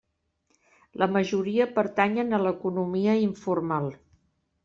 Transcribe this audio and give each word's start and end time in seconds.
La 1.01 1.07
majoria 1.17 1.67
pertanyen 1.75 2.37
a 2.37 2.41
l'economia 2.45 3.15
informal. 3.27 3.93